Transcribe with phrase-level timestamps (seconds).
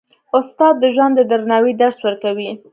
[0.37, 2.49] استاد د ژوند د درناوي درس ورکوي.